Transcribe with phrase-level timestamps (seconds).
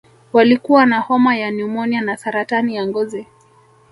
[0.33, 3.27] Walikuwa na homa ya pneumonia na saratani ya ngozi